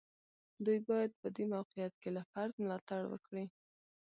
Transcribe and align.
دوی 0.65 0.79
باید 0.89 1.11
په 1.21 1.27
دې 1.35 1.43
موقعیت 1.53 1.93
کې 2.01 2.09
له 2.15 2.21
فرد 2.31 2.53
ملاتړ 2.63 3.01
وکړي. 3.09 3.45